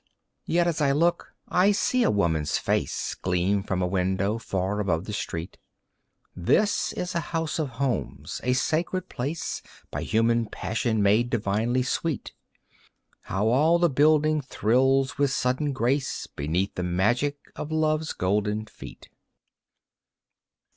[0.47, 5.05] Yet, as I look, I see a woman's face Gleam from a window far above
[5.05, 5.59] the street.
[6.35, 9.61] This is a house of homes, a sacred place,
[9.91, 12.33] By human passion made divinely sweet.
[13.25, 19.07] How all the building thrills with sudden grace Beneath the magic of Love's golden feet!